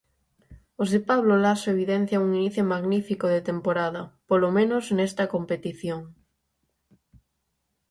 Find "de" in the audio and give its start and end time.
0.93-0.99, 3.33-3.45